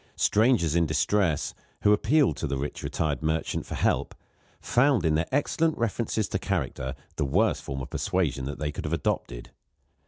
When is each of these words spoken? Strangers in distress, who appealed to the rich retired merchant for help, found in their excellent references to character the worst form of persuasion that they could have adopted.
Strangers 0.17 0.75
in 0.75 0.87
distress, 0.87 1.53
who 1.83 1.93
appealed 1.93 2.35
to 2.37 2.47
the 2.47 2.57
rich 2.57 2.81
retired 2.81 3.21
merchant 3.21 3.67
for 3.67 3.75
help, 3.75 4.15
found 4.59 5.05
in 5.05 5.13
their 5.13 5.27
excellent 5.31 5.77
references 5.77 6.27
to 6.29 6.39
character 6.39 6.95
the 7.17 7.23
worst 7.25 7.61
form 7.61 7.81
of 7.83 7.91
persuasion 7.91 8.45
that 8.45 8.57
they 8.57 8.71
could 8.71 8.85
have 8.85 8.93
adopted. 8.95 9.51